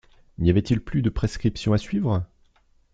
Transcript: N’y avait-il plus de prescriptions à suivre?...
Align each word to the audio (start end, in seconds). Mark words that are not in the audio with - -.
N’y 0.39 0.49
avait-il 0.49 0.81
plus 0.83 1.03
de 1.03 1.11
prescriptions 1.11 1.73
à 1.73 1.77
suivre?... 1.77 2.25